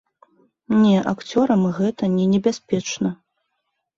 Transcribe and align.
Не, 0.85 0.93
акцёрам 1.11 1.61
гэта 1.77 2.09
не 2.15 2.25
небяспечна. 2.33 3.13